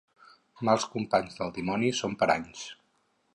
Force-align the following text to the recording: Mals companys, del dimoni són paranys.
Mals 0.69 0.87
companys, 0.93 1.35
del 1.41 1.53
dimoni 1.59 1.93
són 2.01 2.17
paranys. 2.23 2.65